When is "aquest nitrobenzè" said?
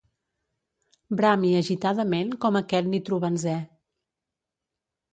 2.63-3.57